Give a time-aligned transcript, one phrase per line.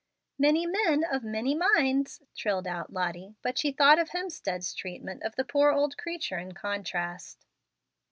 [0.39, 5.35] "Many men of many minds," trilled out Lottie; but she thought of Hemstead's treatment of
[5.35, 7.45] the poor old creature in contrast.